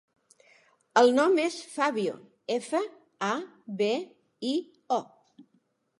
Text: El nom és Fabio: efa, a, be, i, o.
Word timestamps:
El 1.01 1.13
nom 1.17 1.35
és 1.43 1.57
Fabio: 1.73 2.15
efa, 2.57 2.81
a, 3.31 3.31
be, 3.83 3.93
i, 4.55 4.59
o. 5.01 5.03